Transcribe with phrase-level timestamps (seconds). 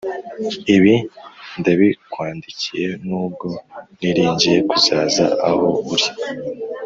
[0.75, 0.93] Ibi
[1.59, 3.47] ndabikwandikiye nubwo
[3.99, 6.07] niringiye kuzaza aho uri.